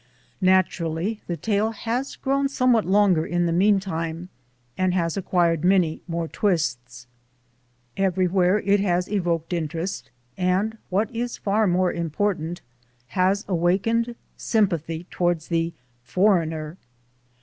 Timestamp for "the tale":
1.27-1.69